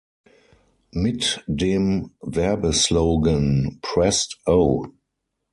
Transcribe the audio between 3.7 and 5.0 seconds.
„Prest-o!